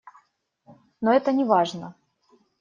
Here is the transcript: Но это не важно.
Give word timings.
Но 0.99 1.11
это 1.13 1.31
не 1.31 1.43
важно. 1.45 1.93